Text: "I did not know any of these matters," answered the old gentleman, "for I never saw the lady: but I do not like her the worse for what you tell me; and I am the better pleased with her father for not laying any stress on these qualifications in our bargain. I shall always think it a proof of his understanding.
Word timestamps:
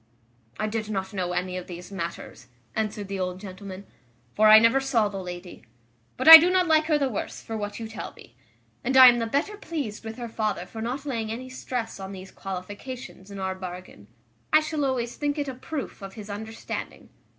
"I 0.59 0.65
did 0.65 0.89
not 0.89 1.13
know 1.13 1.33
any 1.33 1.57
of 1.57 1.67
these 1.67 1.91
matters," 1.91 2.47
answered 2.75 3.07
the 3.07 3.19
old 3.19 3.39
gentleman, 3.39 3.85
"for 4.33 4.47
I 4.47 4.57
never 4.57 4.79
saw 4.79 5.09
the 5.09 5.21
lady: 5.21 5.63
but 6.17 6.27
I 6.27 6.39
do 6.39 6.49
not 6.49 6.65
like 6.65 6.85
her 6.85 6.97
the 6.97 7.07
worse 7.07 7.39
for 7.43 7.55
what 7.55 7.79
you 7.79 7.87
tell 7.87 8.11
me; 8.17 8.35
and 8.83 8.97
I 8.97 9.09
am 9.09 9.19
the 9.19 9.27
better 9.27 9.57
pleased 9.57 10.03
with 10.03 10.17
her 10.17 10.27
father 10.27 10.65
for 10.65 10.81
not 10.81 11.05
laying 11.05 11.31
any 11.31 11.49
stress 11.49 11.99
on 11.99 12.13
these 12.13 12.31
qualifications 12.31 13.29
in 13.29 13.37
our 13.37 13.53
bargain. 13.53 14.07
I 14.51 14.59
shall 14.61 14.85
always 14.85 15.17
think 15.17 15.37
it 15.37 15.47
a 15.47 15.53
proof 15.53 16.01
of 16.01 16.15
his 16.15 16.31
understanding. 16.31 17.09